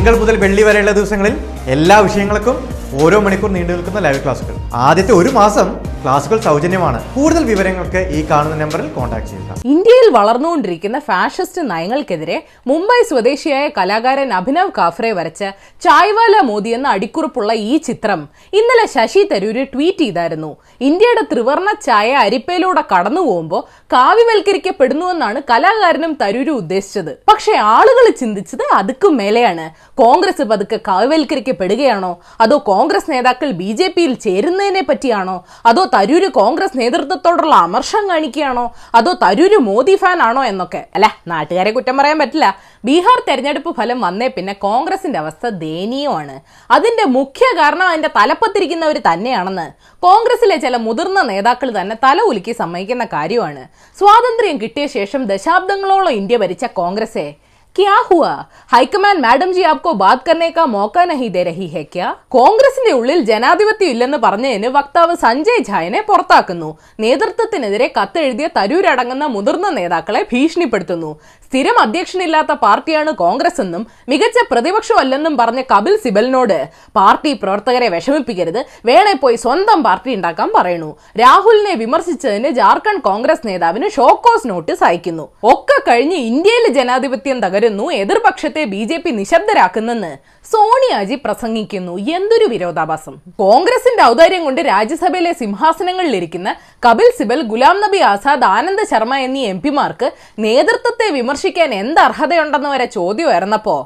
തിങ്കൾ 0.00 0.14
മുതൽ 0.16 0.36
വെള്ളി 0.36 0.62
വരെയുള്ള 0.62 0.92
ദിവസങ്ങളിൽ 0.92 1.32
എല്ലാ 1.66 1.96
വിഷയങ്ങൾക്കും 2.00 2.54
ഓരോ 3.00 3.16
മണിക്കൂർ 3.20 3.50
നീണ്ടു 3.50 3.72
നിൽക്കുന്ന 3.72 3.98
ലൈവ് 3.98 4.20
ക്ലാസുകൾ 4.22 4.54
ആദ്യത്തെ 4.80 5.12
ഒരു 5.12 5.30
മാസം 5.30 5.66
ക്ലാസുകൾ 6.04 6.40
സൗജന്യമാണ്. 6.40 7.14
കൂടുതൽ 7.14 7.44
വിവരങ്ങൾക്ക് 7.44 8.08
ഈ 8.16 8.30
കാണുന്ന 8.30 8.56
നമ്പറിൽ 8.56 8.88
കോൺടാക്ട് 8.88 9.26
ചെയ്യുക. 9.26 9.54
ഇന്ത്യയിൽ 9.64 10.12
വളർന്നുകൊണ്ടിരിക്കുന്ന 10.12 10.98
ഫാഷിസ്റ്റ് 10.98 11.70
നയങ്ങൾക്കെതിരെ 11.70 12.44
മുംബൈ 12.66 13.02
സ്വദേശിയായ 13.08 13.68
കലാകാരൻ 13.68 14.32
അഭിനവ് 14.32 14.70
കാഫ്രെ 14.78 15.12
വരച്ച 15.12 15.44
ചായ്വാല 15.84 16.40
മോദി 16.40 16.68
എന്ന 16.68 16.88
അടിക്കുറിപ്പുള്ള 16.88 17.52
ഈ 17.52 17.76
ചിത്രം 17.76 18.28
ഇന്നലെ 18.52 18.86
ശശി 18.86 19.28
തരൂര് 19.32 19.66
ട്വീറ്റ് 19.74 19.98
ചെയ്തായിരുന്നു. 19.98 20.56
ഇന്ത്യയുടെ 20.80 21.24
ത്രിവർണ 21.32 21.74
ചായ 21.86 22.12
അരിപ്പയിലൂടെ 22.12 22.84
കടന്നു 22.94 23.20
പോകുമ്പോൾ 23.20 23.62
കാവ്യവൽക്കരിക്കപ്പെടുന്നുവെന്നാണ് 23.92 25.42
കലാകാരനും 25.50 26.18
തരൂര് 26.22 26.50
ഉദ്ദേശിച്ചത്. 26.50 27.12
പക്ഷെ 27.28 27.52
ആളുകൾ 27.56 28.10
ചിന്തിച്ചത് 28.20 28.74
അതുക്കും 28.74 29.16
മേലെയാണ്. 29.16 29.66
കോൺഗ്രസ് 29.94 30.42
പതുക്കെ 30.42 30.80
കാവ്യവൽക്കരിക്കപ്പെടുകയാണോ? 30.88 32.18
അതോ 32.40 32.62
കോൺഗ്രസ് 32.66 33.10
നേതാക്കൾ 33.10 33.50
ബി 33.50 33.72
ജെ 33.72 33.92
പിയിൽ 33.96 34.14
ചേരുന്നതിനെ 34.14 34.86
പറ്റിയാണോ? 34.88 35.44
അതോ 35.66 35.86
തരൂര് 35.94 36.28
കോൺഗ്രസ് 36.28 36.78
നേതൃത്വത്തോടുള്ള 36.78 37.54
അമർഷം 37.54 38.08
കാണിക്കുകയാണോ? 38.08 38.74
അതോ 38.94 39.12
തരൂര് 39.12 39.56
മോദി 39.56 39.94
ഫാൻ 39.96 40.22
ആണോ 40.22 40.44
എന്നൊക്കെ? 40.44 40.84
അല്ല? 40.94 41.16
നാട്ടുകാരെ 41.26 41.70
കുറ്റം 41.70 41.96
പറയാൻ 41.96 42.18
പറ്റില്ല. 42.18 42.58
ബീഹാർ 42.84 43.22
തെരഞ്ഞെടുപ്പ് 43.28 43.76
ഫലം 43.76 44.00
വന്നേ 44.00 44.28
പിന്നെ 44.28 44.52
കോൺഗ്രസിന്റെ 44.52 45.18
അവസ്ഥ 45.18 45.48
ദയനീയമാണ് 45.48 46.40
അതിന്റെ 46.70 47.04
മുഖ്യ 47.04 47.56
കാരണം 47.56 47.88
അതിന്റെ 47.88 48.08
തലപ്പത്തിരിക്കുന്നവർ 48.08 48.98
തന്നെയാണെന്ന്. 49.12 49.72
കോൺഗ്രസിലെ 50.02 50.56
ചില 50.56 50.76
മുതിർന്ന 50.76 51.22
നേതാക്കൾ 51.22 51.80
തന്നെ 51.80 51.96
തല 52.04 52.20
ഉലുക്കി 52.20 52.52
സമ്മതിക്കുന്ന 52.52 53.04
കാര്യമാണ്. 53.04 53.68
സ്വാതന്ത്ര്യം 53.98 54.60
കിട്ടിയ 54.60 54.86
ശേഷം 54.86 55.24
ദശാബ്ദങ്ങളോളം 55.24 56.10
ഇന്ത്യ 56.10 56.36
ഭരിച്ച 56.36 56.64
കോൺഗ്രസെ 56.64 57.34
क्या 57.75 57.95
हुआ 58.03 58.33
ഹൈക്കമാൻഡ് 58.71 59.21
മാഡം 59.23 59.49
ജി 59.53 59.63
ആപ്കോ 59.63 59.91
ബാത് 59.93 60.23
കർനെ 60.25 60.47
കാ 60.49 60.63
മോക്ക 60.67 61.03
നഹി 61.05 61.27
ദേ 61.29 61.41
രഹി 61.43 61.67
ഹെ 61.73 61.81
ക്യാ 61.85 62.07
കോൺഗ്രസിന്റെ 62.35 62.91
ഉള്ളിൽ 62.97 63.19
ജനാധിപത്യം 63.27 63.91
ഇല്ലെന്ന് 63.93 64.19
പറഞ്ഞതിന് 64.23 64.69
വക്താവ് 64.75 65.13
സഞ്ജയ് 65.21 65.63
ഝായനെ 65.67 66.01
പുറത്താക്കുന്നു 66.07 66.69
നേതൃത്വത്തിനെതിരെ 66.99 67.87
കത്തെഴുതിയ 67.95 68.47
തരൂരടങ്ങുന്ന 68.55 69.25
മുതിർന്ന 69.35 69.69
നേതാക്കളെ 69.77 70.21
ഭീഷണിപ്പെടുത്തുന്നു 70.31 71.11
സ്ഥിരം 71.45 71.77
അധ്യക്ഷനില്ലാത്ത 71.81 72.53
പാർട്ടിയാണ് 72.61 73.11
കോൺഗ്രസ് 73.15 73.61
എന്നും 73.61 73.83
മികച്ച 74.07 74.37
പ്രതിപക്ഷമല്ലെന്നും 74.49 75.33
പറഞ്ഞ 75.37 75.61
കപിൽ 75.69 75.93
സിബലിനോട് 76.03 76.57
പാർട്ടി 76.95 77.31
പ്രവർത്തകരെ 77.41 77.87
വിഷമിപ്പിക്കരുത് 77.93 78.59
വേണേ 78.85 79.13
പോയി 79.21 79.37
സ്വന്തം 79.37 79.79
പാർട്ടി 79.83 80.11
ഉണ്ടാക്കാൻ 80.15 80.49
പറയുന്നു 80.55 80.89
രാഹുലിനെ 81.17 81.75
വിമർശിച്ചതിന് 81.81 82.51
ജാർഖണ്ഡ് 82.59 83.05
കോൺഗ്രസ് 83.05 83.47
നേതാവിന് 83.47 83.89
ഷോക്കോസ് 83.95 84.49
നോട്ടീസ് 84.49 84.85
അയക്കുന്നു 84.89 85.27
ഒക്കെ 85.47 85.79
കഴിഞ്ഞ് 85.87 86.19
ഇന്ത്യയിലെ 86.27 86.71
ജനാധിപത്യം 86.75 87.39
തകരുന്നു 87.60 87.86
എതിർപക്ഷത്തെ 88.02 88.62
ബി 88.72 88.82
ജെ 88.90 88.96
പി 89.04 89.10
നിശബ്ദരാക്കുന്നെന്ന് 89.18 90.10
സോണിയാജി 90.50 91.16
പ്രസംഗിക്കുന്നു. 91.24 91.94
എന്തൊരു 92.16 92.46
വിരോധാഭാസം. 92.52 93.14
കോൺഗ്രസിന്റെ 93.42 94.02
ഔദാര്യം 94.10 94.42
കൊണ്ട് 94.46 94.60
രാജ്യസഭയിലെ 94.70 95.32
സിംഹാസനങ്ങളിലിരിക്കുന്ന 95.40 96.48
കപിൽ 96.86 97.08
സിബൽ 97.18 97.40
ഗുലാം 97.52 97.76
നബി 97.84 98.00
ആസാദ് 98.12 98.46
ആനന്ദ് 98.56 98.84
ശർമ്മ 98.92 99.16
എന്നീ 99.26 99.42
എം 99.52 99.58
പിമാർക്ക് 99.64 100.08
നേതൃത്വത്തെ 100.46 101.08
വിമർശിക്കാൻ 101.18 101.72
എന്ത് 101.82 102.00
അർഹതയുണ്ടെന്ന് 102.06 102.70
വരെ 102.74 102.86
ചോദ്യം 102.98 103.28
ഉയർന്നപ്പോ 103.30 103.76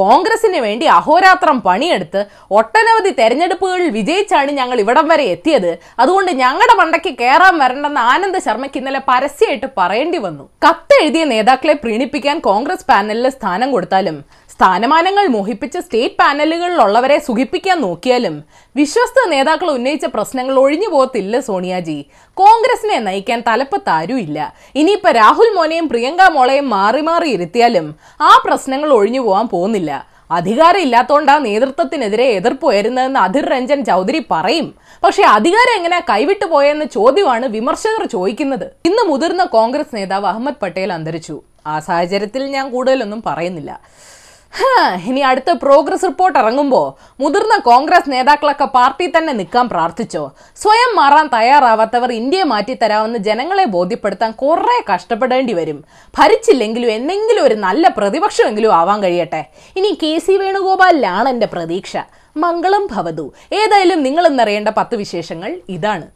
കോൺഗ്രസിന് 0.00 0.60
വേണ്ടി 0.66 0.86
അഹോരാത്രം 0.98 1.56
പണിയെടുത്ത് 1.66 2.20
ഒട്ടനവധി 2.58 3.10
തെരഞ്ഞെടുപ്പുകളിൽ 3.20 3.90
വിജയിച്ചാണ് 3.98 4.50
ഞങ്ങൾ 4.60 4.78
ഇവിടം 4.84 5.06
വരെ 5.12 5.26
എത്തിയത്. 5.34 5.70
അതുകൊണ്ട് 6.02 6.30
ഞങ്ങളുടെ 6.42 6.74
മണ്ടയ്ക്ക് 6.80 7.12
കയറാൻ 7.20 7.56
വരണ്ടെന്ന് 7.62 8.02
ആനന്ദ് 8.12 8.40
ശർമ്മയ്ക്ക് 8.46 8.80
ഇന്നലെ 8.82 9.02
പരസ്യമായിട്ട് 9.10 9.68
പറയേണ്ടി 9.80 10.20
വന്നു. 10.26 10.44
കത്തെഴുതിയ 10.66 11.24
നേതാക്കളെ 11.34 11.76
പ്രീണിപ്പിക്കാൻ 11.84 12.38
കോൺഗ്രസ് 12.50 12.88
പാനലിൽ 12.90 13.28
സ്ഥാനം 13.36 13.70
കൊടുത്താലും 13.76 14.18
സ്ഥാനമാനങ്ങൾ 14.54 15.24
മോഹിപ്പിച്ച് 15.34 15.80
സ്റ്റേറ്റ് 15.84 16.18
പാനലുകളിലുള്ളവരെ 16.20 17.16
സുഖിപ്പിക്കാൻ 17.26 17.78
നോക്കിയാലും 17.84 18.34
വിശ്വസ്ത 18.78 19.18
നേതാക്കൾ 19.32 19.68
ഉന്നയിച്ച 19.76 20.06
പ്രശ്നങ്ങൾ 20.14 20.54
ഒഴിഞ്ഞു 20.64 20.88
പോകത്തില്ല 20.92 21.40
സോണിയാജി. 21.48 21.96
കോൺഗ്രസിനെ 22.40 22.98
നയിക്കാൻ 23.06 23.40
തലപ്പത്ത് 23.48 23.90
ആരുമില്ല. 23.98 24.38
ഇനിയിപ്പോ 24.80 25.10
രാഹുൽ 25.20 25.50
മോനെയും 25.56 25.88
പ്രിയങ്ക 25.92 26.28
മോളെയും 26.36 26.68
മാറി 26.76 27.02
മാറി 27.08 27.30
ഇരുത്തിയാലും 27.36 27.88
ആ 28.20 28.32
പ്രശ്നങ്ങൾ 28.44 28.92
ഒഴിഞ്ഞു 28.98 29.22
പോകാൻ 29.26 29.48
പോകുന്നില്ല. 29.54 29.90
അധികാരം 30.30 30.94
ആ 31.34 31.38
നേതൃത്വത്തിനെതിരെ 31.48 32.28
എതിർപ്പ് 32.38 32.66
ഉയരുന്നതെന്ന് 32.70 33.20
അധിർ 33.26 33.46
രഞ്ജൻ 33.54 33.84
ചൗധരി 33.90 34.22
പറയും. 34.30 34.68
പക്ഷേ 35.04 35.22
അധികാരം 35.36 35.74
എങ്ങനെ 35.78 35.98
കൈവിട്ടു 36.10 36.46
പോയെന്ന 36.54 36.84
ചോദ്യമാണ് 36.98 37.46
വിമർശകർ 37.56 38.04
ചോദിക്കുന്നത്. 38.16 38.66
ഇന്ന് 38.88 39.02
മുതിർന്ന 39.10 39.44
കോൺഗ്രസ് 39.58 39.94
നേതാവ് 39.96 40.26
അഹമ്മദ് 40.26 40.62
പട്ടേൽ 40.62 40.92
അന്തരിച്ചു. 40.92 41.36
ആ 41.66 41.74
സാഹചര്യത്തിൽ 41.88 42.42
ഞാൻ 42.56 42.66
കൂടുതലൊന്നും 42.70 43.22
പറയുന്നില്ല. 43.26 43.72
ഇനി 45.06 45.20
അടുത്ത 45.20 45.50
പ്രോഗ്രസ് 45.50 46.04
റിപ്പോർട്ട് 46.04 46.38
ഇറങ്ങുമ്പോൾ 46.38 46.86
മുതിർന്ന 47.22 47.56
കോൺഗ്രസ് 47.58 48.12
നേതാക്കളൊക്കെ 48.12 48.64
പാർട്ടി 48.64 49.12
തന്നെ 49.16 49.32
നിൽക്കാൻ 49.32 49.68
പ്രാർത്ഥിച്ചോ? 49.68 50.30
സ്വയം 50.56 50.96
മാറാൻ 50.96 51.30
തയ്യാറാവാത്തവർ 51.32 52.12
ഇന്ത്യയെ 52.12 52.42
മാറ്റിത്തരാമെന്ന് 52.42 53.18
ജനങ്ങളെ 53.18 53.64
ബോധ്യപ്പെടുത്താൻ 53.64 54.32
കുറെ 54.32 54.94
കഷ്ടപ്പെടേണ്ടി 54.94 55.52
വരും. 55.52 55.84
ഭരിച്ചില്ലെങ്കിലും 56.18 56.90
എന്തെങ്കിലും 56.90 57.44
ഒരു 57.44 57.54
നല്ല 57.54 57.88
പ്രതിപക്ഷമെങ്കിലും 57.88 58.74
ആവാൻ 58.74 59.02
കഴിയട്ടെ. 59.02 59.44
ഇനി 59.76 59.98
കെ 60.02 60.18
സി 60.18 60.36
വേണുഗോപാലിലാണ് 60.36 61.28
എന്റെ 61.28 61.46
പ്രതീക്ഷ. 61.46 61.96
മംഗളം 62.36 62.86
ഭവതു. 62.86 63.32
ഏതായാലും 63.52 64.02
നിങ്ങളെന്നറിയേണ്ട 64.02 64.68
പത്ത് 64.68 64.96
വിശേഷങ്ങൾ 64.96 65.60
ഇതാണ്. 65.68 66.06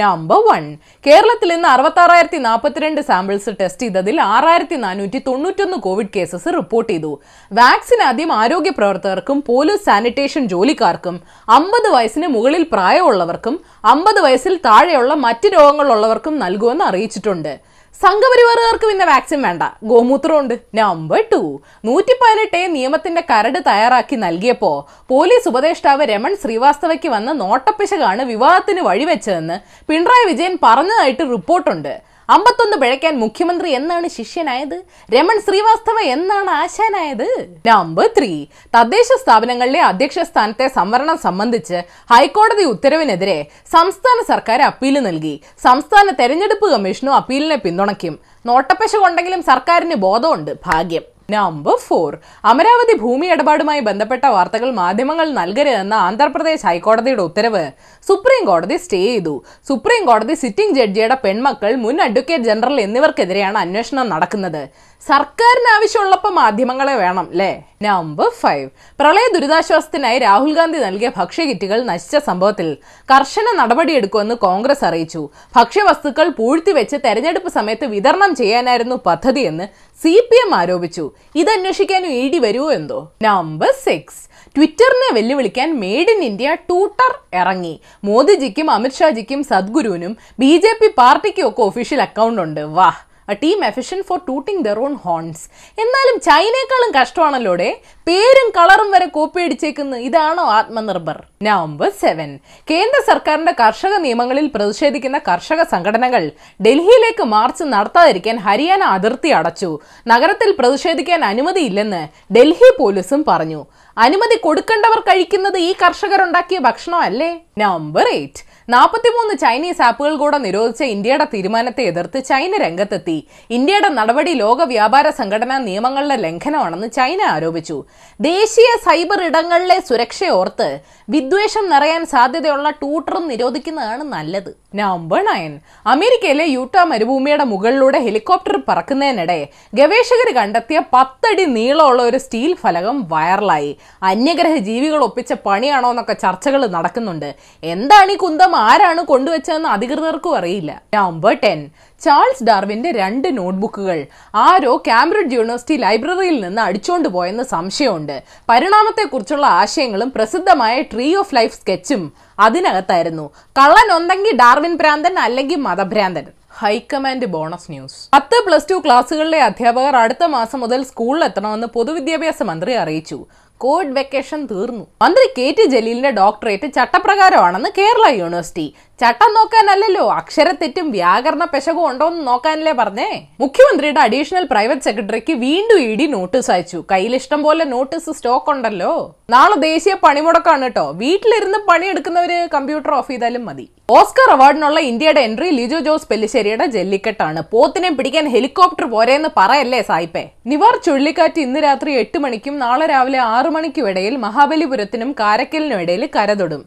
നമ്പർ 0.00 0.38
വൺ 0.46 0.64
കേരളത്തിൽ 1.06 1.48
ഇന്ന് 1.54 1.68
അറുപത്തി 1.72 2.00
ആറായിരത്തി 2.04 2.38
നാൽപ്പത്തിരണ്ട് 2.46 3.00
സാമ്പിൾസ് 3.10 3.50
ടെസ്റ്റ് 3.60 3.84
ചെയ്തതിൽ 3.84 4.16
ആറായിരത്തി 4.34 4.76
നാനൂറ്റി 4.84 5.18
തൊണ്ണൂറ്റൊന്ന് 5.26 5.76
കോവിഡ് 5.84 6.10
കേസസ് 6.16 6.48
റിപ്പോർട്ട് 6.56 6.88
ചെയ്തു. 6.92 7.12
വാക്സിൻ 7.58 8.00
ആദ്യം 8.08 8.30
ആരോഗ്യ 8.38 8.72
പ്രവർത്തകർക്കും 8.78 9.38
പോലീസ് 9.50 9.86
സാനിറ്റേഷൻ 9.88 10.42
ജോലിക്കാർക്കും 10.52 11.18
അമ്പത് 11.58 11.88
വയസ്സിന് 11.96 12.30
മുകളിൽ 12.36 12.64
പ്രായമുള്ളവർക്കും 12.74 13.56
അമ്പത് 13.92 14.20
വയസ്സിൽ 14.26 14.56
താഴെയുള്ള 14.66 15.14
മറ്റ് 15.26 15.50
രോഗങ്ങളുള്ളവർക്കും 15.56 16.36
നൽകുമെന്ന് 16.44 16.86
അറിയിച്ചിട്ടുണ്ട്. 16.90 17.54
സംഘപരിവാറുകാർക്ക് 18.02 18.86
പിന്നെ 18.90 19.04
വാക്സിൻ 19.10 19.40
വേണ്ട. 19.46 19.62
ഗോമൂത്രമുണ്ട്. 19.90 20.54
നമ്പർ 20.78 21.20
ടു 21.32 21.40
നൂറ്റി 21.88 22.14
പതിനെട്ട് 22.22 22.60
നിയമത്തിന്റെ 22.76 23.22
കരട് 23.30 23.58
തയ്യാറാക്കി 23.68 24.16
നൽകിയപ്പോ 24.24 24.72
പോലീസ് 25.12 25.48
ഉപദേഷ്ടാവ് 25.52 26.08
രമൺ 26.12 26.32
ശ്രീവാസ്തവയ്ക്ക് 26.42 27.10
വന്ന 27.16 27.32
നോട്ടപ്പിശകാണ് 27.42 28.24
വിവാദത്തിന് 28.32 28.82
വഴിവെച്ചതെന്ന് 28.88 29.58
പിണറായി 29.90 30.26
വിജയൻ 30.30 30.56
പറഞ്ഞതായിട്ട് 30.66 31.24
റിപ്പോർട്ടുണ്ട്. 31.34 31.94
അമ്പത്തൊന്ന് 32.28 32.76
പിഴയ്ക്കാൻ 32.76 33.18
മുഖ്യമന്ത്രി 33.18 33.70
എന്നാണ് 33.70 34.08
ശിഷ്യനായത്? 34.08 34.82
രമൺ 35.14 35.38
ശ്രീവാസ്തവ 35.46 35.98
എന്നാണ് 36.00 36.50
ആശാനായത്? 36.50 37.26
നമ്പർ 37.66 38.06
ത്രീ 38.18 38.46
തദ്ദേശ 38.76 39.08
സ്ഥാപനങ്ങളിലെ 39.22 39.80
അധ്യക്ഷ 39.80 40.18
സ്ഥാനത്തെ 40.18 40.68
സംവരണം 40.68 41.18
സംബന്ധിച്ച് 41.18 41.80
ഹൈക്കോടതി 42.12 42.64
ഉത്തരവിനെതിരെ 42.64 43.38
സംസ്ഥാന 43.72 44.18
സർക്കാർ 44.28 44.62
അപ്പീൽ 44.62 44.98
നൽകി. 44.98 45.40
സംസ്ഥാന 45.62 46.10
തെരഞ്ഞെടുപ്പ് 46.10 46.72
കമ്മീഷനും 46.72 47.14
അപ്പീലിനെ 47.14 47.56
പിന്തുണയ്ക്കും. 47.56 48.18
നോട്ടപ്പശ 48.46 48.96
കൊണ്ടെങ്കിലും 48.96 49.42
സർക്കാരിന് 49.42 49.94
ബോധമുണ്ട്. 49.94 50.50
ഭാഗ്യം. 50.66 51.13
നമ്പർ 51.32 51.76
ഫോർ 51.84 52.10
അമരാവതി 52.50 52.94
ഭൂമി 53.02 53.26
ഇടപാടുമായി 53.34 53.80
ബന്ധപ്പെട്ട 53.86 54.24
വാർത്തകൾ 54.34 54.70
മാധ്യമങ്ങൾ 54.80 55.28
നൽകരുതെന്ന 55.38 55.94
ആന്ധ്രാപ്രദേശ് 56.06 56.66
ഹൈക്കോടതിയുടെ 56.68 57.22
ഉത്തരവ്. 57.28 57.62
സുപ്രീം 58.08 58.42
കോടതി 58.50 58.76
സ്റ്റേ 58.84 59.00
ചെയ്തു. 59.04 59.34
സുപ്രീം 59.68 60.02
കോടതി 60.10 60.34
സിറ്റിംഗ് 60.42 60.76
ജഡ്ജിയുടെ 60.78 61.16
പെൺമക്കൾ 61.24 61.74
മുൻ 61.84 62.02
അഡ്വക്കേറ്റ് 62.06 62.48
ജനറൽ 62.50 62.76
എന്നിവർക്കെതിരെയാണ് 62.86 63.58
അന്വേഷണം 63.64 64.08
നടക്കുന്നത്. 64.14 64.62
സർക്കാരിന് 65.08 65.68
ആവശ്യമുള്ളപ്പോൾ 65.76 66.32
മാധ്യമങ്ങളെ 66.38 66.92
വേണം 67.00 67.26
അല്ലേ 67.32 67.50
നമ്പർ 67.82 68.28
ഫൈവ് 68.42 68.68
പ്രളയ 69.00 69.26
ദുരിതാശ്വാസത്തിനായി 69.34 70.18
രാഹുൽ 70.18 70.52
ഗാന്ധി 70.58 70.78
നൽകിയ 70.84 71.08
ഭക്ഷ്യകിറ്റുകൾ 71.16 71.78
നശിച്ച 71.88 72.16
സംഭവത്തിൽ 72.28 72.68
കർശന 73.10 73.46
നടപടിയെടുക്കുമെന്ന് 73.60 74.36
കോൺഗ്രസ് 74.46 74.84
അറിയിച്ചു. 74.88 75.22
ഭക്ഷ്യവസ്തുക്കൾ 75.56 76.28
പൂഴ്ത്തിവെച്ച് 76.38 76.96
തെരഞ്ഞെടുപ്പ് 77.04 77.52
സമയത്ത് 77.58 77.86
വിതരണം 77.94 78.34
ചെയ്യാനായിരുന്നു 78.40 78.98
പദ്ധതിയെന്ന് 79.08 79.68
സി 80.00 80.14
പി 80.30 80.38
എം 80.44 80.54
ആരോപിച്ചു. 80.60 81.04
ഇതന്വേഷിക്കാനും 81.42 82.12
ഇ 82.22 82.24
ഡി 82.32 82.38
വരുമോ 82.38 82.72
എന്തോ? 82.78 83.00
നമ്പർ 83.28 83.72
സിക്സ് 83.86 84.22
ട്വിറ്ററിനെ 84.56 85.08
വെല്ലുവിളിക്കാൻ 85.14 85.70
മെയ്ഡ് 85.84 86.12
ഇൻ 86.14 86.20
ഇന്ത്യ 86.30 86.50
ട്യൂട്ടർ 86.68 87.12
ഇറങ്ങി. 87.40 87.74
മോദിജിക്കും 88.04 88.68
അമിത്ഷാജിക്കും 88.70 89.42
സദ്ഗുരുവിനും 89.44 90.14
ബി 90.42 90.52
ജെ 90.64 90.72
പി 90.80 90.90
പാർട്ടിക്കും 91.00 91.48
ഒക്കെ 91.48 91.62
ഒഫീഷ്യൽ 91.70 92.02
അക്കൗണ്ട് 92.02 92.42
ഉണ്ട്. 92.46 92.62
വാഹ് 92.78 93.02
a 93.32 93.34
team 93.42 93.58
efficient 93.68 94.00
for 94.08 94.18
tooting 94.28 94.62
their 94.66 94.78
own 94.86 94.94
horns 95.04 95.44
എന്നാലും 95.82 96.16
ചൈനയെക്കാളും 96.26 96.90
കഷ്ടമാണല്ലോടെ? 96.96 97.68
പേരും 98.08 98.48
കളറും 98.56 98.88
വരെ 98.94 99.06
കോപ്പി 99.16 99.40
അടിച്ചേക്കുന്നു 99.44 99.98
ഇതാണോ 100.08 100.44
ആത്മനിർഭർ? 100.58 101.18
നവംബർ 101.46 101.90
സെവൻ 102.02 102.30
കേന്ദ്ര 102.70 102.98
സർക്കാരിന്റെ 103.10 103.54
കർഷക 103.62 103.94
നിയമങ്ങളിൽ 104.06 104.46
പ്രതിഷേധിക്കുന്ന 104.56 105.18
കർഷക 105.28 105.62
സംഘടനകൾ 105.72 106.24
ഡൽഹിയിലേക്ക് 106.66 107.26
മാർച്ച് 107.34 107.64
നടത്താതിരിക്കാൻ 107.74 108.38
ഹരിയാന 108.46 108.82
അതിർത്തി 108.96 109.32
അടച്ചു. 109.38 109.70
നഗരത്തിൽ 110.12 110.50
പ്രതിഷേധിക്കാൻ 110.60 111.24
അനുമതിയില്ലെന്ന് 111.32 112.02
ഡൽഹി 112.36 112.70
പോലീസും 112.80 113.24
പറഞ്ഞു. 113.30 113.62
അനുമതി 113.96 114.36
കൊടുക്കേണ്ടവർ 114.46 115.00
കഴിക്കുന്നത് 115.08 115.58
ഈ 115.68 115.72
കർഷകരുണ്ടാക്കിയ 115.82 116.58
ഭക്ഷണമല്ലേ? 116.68 117.30
നമ്പർ 117.62 118.06
എയ്റ്റ് 118.16 118.42
നാൽപ്പത്തിമൂന്ന് 118.72 119.34
ചൈനീസ് 119.38 119.82
ആപ്പുകൾ 119.82 120.14
കൂടെ 120.16 120.38
നിരോധിച്ച 120.38 120.82
ഇന്ത്യയുടെ 120.82 121.26
തീരുമാനത്തെ 121.32 121.82
എതിർത്ത് 121.82 122.24
ചൈന 122.24 122.52
രംഗത്തെത്തി. 122.62 123.16
ഇന്ത്യയുടെ 123.56 123.88
നടപടി 123.88 124.32
ലോക 124.32 124.62
വ്യാപാര 124.62 125.10
സംഘടനാ 125.10 125.58
നിയമങ്ങളുടെ 125.58 126.16
ലംഘനമാണെന്ന് 126.16 126.88
ചൈന 126.98 127.22
ആരോപിച്ചു. 127.34 127.76
ദേശീയ 128.20 128.70
സൈബർ 128.86 129.20
ഇടങ്ങളിലെ 129.22 129.78
സുരക്ഷയോർത്ത് 129.88 130.68
വിദ്വേഷം 131.14 131.64
നിറയാൻ 131.70 132.06
സാധ്യതയുള്ള 132.06 132.70
ട്യൂട്ടറും 132.70 133.28
നിരോധിക്കുന്നതാണ് 133.28 134.04
നല്ലത്. 134.14 134.50
Number 134.74 135.20
nine. 135.24 135.52
അമേരിക്കയിലെ 135.86 136.44
യൂട്ട 136.44 136.76
മരുഭൂമിയുടെ 136.92 137.44
മുകളിലൂടെ 137.44 137.98
ഹെലികോപ്റ്റർ 137.98 138.56
പറക്കുന്നതിനിടെ 138.68 139.38
ഗവേഷകർ 139.74 140.30
കണ്ടെത്തിയ 140.38 140.78
പത്തടി 140.94 141.44
നീളമുള്ള 141.58 142.02
ഒരു 142.02 142.16
സ്റ്റീൽ 142.16 142.54
ഫലകം 142.62 142.96
വൈറലായി. 143.12 143.70
അന്യഗ്രഹ 144.02 144.56
ജീവികൾ 144.70 145.02
ഒപ്പിച്ച 145.08 145.32
പണിയാണോ 145.46 145.90
എന്നൊക്കെ 145.90 146.12
ചർച്ചകൾ 146.24 146.66
നടക്കുന്നുണ്ട്. 146.78 147.30
എന്താണ് 147.74 148.12
ഈ 148.12 148.16
കുന്തം 148.16 148.53
ആരാണ് 148.54 149.02
കൊണ്ടുവച്ചതെന്ന് 149.02 149.68
അധികൃതർക്കും 149.68 150.36
അറിയില്ല. 150.36 150.82
November 150.94 151.36
ten. 151.44 151.70
ചാൾസ് 152.00 152.44
ഡാർവിന്റെ 152.44 152.92
രണ്ട് 152.92 153.38
നോട്ട്ബുക്കുകൾ. 153.38 154.06
ആരോ 154.34 154.76
കാംബ്രിഡ്ജ് 154.76 155.34
യൂണിവേഴ്സിറ്റി 155.34 155.76
ലൈബ്രറിയിൽ 155.76 156.44
നിന്ന് 156.44 156.62
അടിച്ചോണ്ട് 156.62 157.08
പോയെന്ന് 157.08 157.44
സംശയമുണ്ട്. 157.44 158.22
പരിണാമത്തെക്കുറിച്ചുള്ള 158.48 159.46
ആശയങ്ങളും 159.46 160.12
പ്രസിദ്ധമായ 160.16 160.82
ട്രീ 160.82 161.14
ഓഫ് 161.14 161.36
ലൈഫ് 161.36 161.54
സ്കെച്ചും 161.54 162.12
അതിനകത്തായിരുന്നു. 162.38 163.30
കള്ളൻ 163.58 163.92
ഒന്നെങ്കിൽ 163.94 164.36
ഡാർവിൻ 164.36 164.76
ഭ്രാന്തൻ 164.76 165.18
അല്ലെങ്കിൽ 165.18 165.56
മതഭ്രാന്തൻ. 165.56 166.26
High command 166.58 167.26
bonus 167.26 167.70
news. 167.70 168.08
പത്ത് 168.12 168.46
പ്ലസ് 168.46 168.70
ടു 168.70 168.74
ക്ലാസ്സുകളിലെ 168.74 169.42
അധ്യാപകർ 169.42 169.96
അടുത്ത 169.96 170.24
മാസം 170.24 170.60
മുതൽ 170.60 170.82
സ്കൂളിൽ 170.82 171.24
എത്തണമെന്ന് 171.24 171.66
പൊതുവിദ്യാഭ്യാസ 171.66 172.42
മന്ത്രി 172.42 172.72
അറിയിച്ചു. 172.72 173.26
കോവിഡ് 173.58 173.96
വെക്കേഷൻ 173.96 174.46
തീർന്നു. 174.46 174.86
മന്ത്രി 175.02 175.26
കെ 175.38 175.54
ടി 175.58 175.64
ജലീലിന്റെ 175.68 176.10
ഡോക്ടറേറ്റ് 176.10 176.72
ചട്ടപ്രകാരമാണെന്ന് 176.72 177.68
കേരള 177.78 178.06
യൂണിവേഴ്സിറ്റി. 178.20 178.74
ചട്ടം 179.04 179.30
നോക്കാനല്ലല്ലോ. 179.36 180.02
അക്ഷരത്തെറ്റും 180.18 180.86
വ്യാകരണ 180.94 181.44
പെശകും 181.52 181.84
ഉണ്ടോന്ന് 181.88 182.20
നോക്കാനല്ലേ 182.28 182.72
പറഞ്ഞേ. 182.78 183.08
മുഖ്യമന്ത്രിയുടെ 183.42 184.00
അഡീഷണൽ 184.04 184.44
പ്രൈവറ്റ് 184.52 184.86
സെക്രട്ടറിക്ക് 184.86 185.34
വീണ്ടും 185.42 185.78
ഇ 185.86 185.90
ഡി 186.00 186.06
നോട്ടീസ് 186.14 186.50
അയച്ചു. 186.54 186.78
കയ്യിൽ 186.92 187.14
ഇഷ്ടം 187.18 187.40
പോലെ 187.46 187.64
നോട്ടീസ് 187.72 188.12
സ്റ്റോക്ക് 188.18 188.50
ഉണ്ടല്ലോ. 188.54 188.92
നാളെ 189.34 189.56
ദേശീയ 189.66 189.94
പണിമുടക്കാണ് 190.04 190.66
കേട്ടോ. 190.68 190.86
വീട്ടിലിരുന്ന് 191.02 191.60
പണിയെടുക്കുന്നവര് 191.70 192.38
കമ്പ്യൂട്ടർ 192.54 192.92
ഓഫ് 192.98 193.10
ചെയ്താലും 193.12 193.44
മതി. 193.48 193.66
ഓസ്കർ 193.98 194.28
അവാർഡിനുള്ള 194.36 194.80
ഇന്ത്യയുടെ 194.90 195.22
എൻട്രി 195.28 195.48
ലിജോ 195.60 195.80
ജോസ് 195.88 196.08
പെല്ലിശ്ശേരിയുടെ 196.10 196.68
ജല്ലിക്കെട്ടാണ്. 196.76 197.42
പോത്തിനെ 197.54 197.90
പിടിക്കാൻ 197.98 198.28
ഹെലികോപ്റ്റർ 198.34 198.86
പോരെന്ന് 198.94 199.30
പറയല്ലേ 199.40 199.80
സായിപ്പേ. 199.90 200.24
നിവാർ 200.52 200.76
ചുഴലിക്കാറ്റ് 200.86 201.42
ഇന്ന് 201.46 201.62
രാത്രി 201.68 201.92
എട്ട് 202.02 202.20
മണിക്കും 202.26 202.56
നാളെ 202.64 202.86
രാവിലെ 202.94 203.20
ആറു 203.34 203.52
മണിക്കും 203.56 203.88
ഇടയിൽ 203.90 204.16
മഹാബലിപുരത്തിനും 204.26 205.12
കാരക്കലിനും 205.22 205.82
ഇടയിൽ 205.84 206.04
കരതൊടും. 206.16 206.64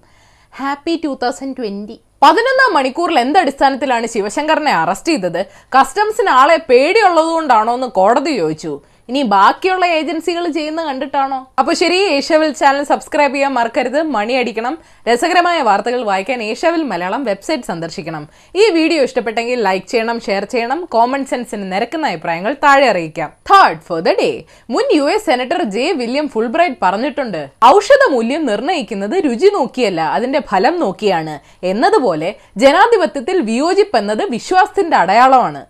Happy 0.60 0.94
two 1.06 1.14
thousand 1.24 1.58
twenty. 1.58 1.98
പതിനൊന്നാം 2.22 2.72
മണിക്കൂറിൽ 2.74 3.20
എന്തടിസ്ഥാനത്തിലാണ് 3.20 4.08
ശിവശങ്കറിനെ 4.08 4.72
അറസ്റ്റ് 4.72 5.12
ചെയ്തത്? 5.12 5.42
കസ്റ്റംസിന് 5.76 6.32
ആളെ 6.42 6.58
പേടിയുള്ളതുകൊണ്ടാണോ 6.70 7.74
എന്ന് 7.74 7.88
കോടതി 7.88 8.32
ചോദിച്ചു. 8.38 8.74
ഇനി 9.10 9.22
ബാക്കിയുള്ള 9.34 9.86
ഏജൻസികൾ 9.98 10.46
ചെയ്യുന്ന 10.58 10.82
കണ്ടിട്ടാണോ? 10.88 11.38
അപ്പൊ 11.60 11.74
ശരി 11.82 11.98
ഏഷ്യാവിൽ 12.16 12.50
ചാനൽ 12.62 12.84
സബ്സ്ക്രൈബ് 12.90 13.34
ചെയ്യാൻ 13.36 13.54
മറക്കരുത് 13.58 14.02
മണി 14.16 14.34
അടിക്കണം. 14.34 14.74
രസകരമായ 15.10 15.60
വാർത്തകൾ 15.68 16.02
വായിക്കാൻ 16.10 16.44
ഏഷ്യാവിൽ 16.44 16.84
മലയാളം 16.84 17.24
വെബ്സൈറ്റ് 17.24 17.64
സന്ദർശിക്കണം. 17.64 18.24
ഈ 18.62 18.70
വീഡിയോ 18.78 19.04
ഇഷ്ടപ്പെട്ടെങ്കിൽ 19.04 19.62
ലൈക്ക് 19.68 19.88
ചെയ്യണം 19.88 20.20
ഷെയർ 20.28 20.46
ചെയ്യണം 20.54 20.82
കോമൺ 20.96 21.26
സെൻസിന് 21.26 21.72
നിരക്കുന്ന 21.74 22.08
അഭിപ്രായങ്ങൾ 22.08 22.54
താഴെ 22.66 22.90
അറിയിക്കാം. 22.90 23.30
തേർഡ് 23.52 23.80
ഫോർ 23.88 24.00
ദ 24.00 24.16
ഡേ 24.22 24.30
മുൻ 24.70 24.86
U 24.98 25.04
S 25.14 25.26
senator 25.26 25.64
J 25.78 25.86
William 26.02 26.28
Fulbright 26.36 26.80
പറഞ്ഞിട്ടുണ്ട് 26.84 27.42
ഔഷധ 27.66 28.12
മൂല്യം 28.16 28.46
നിർണയിക്കുന്നത് 28.46 29.16
രുചി 29.28 29.52
നോക്കിയല്ല 29.58 30.02
അതിന്റെ 30.18 30.40
ഫലം 30.52 30.80
നോക്കിയാണ്. 30.80 31.38
എന്നതുപോലെ 31.64 32.36
ജനാധിപത്യത്തിൽ 32.58 33.40
വിയോജിപ്പ് 33.52 33.98
എന്നത് 33.98 34.26
വിശ്വാസത്തിന്റെ 34.36 34.98
അടയാളമാണ്. 34.98 35.64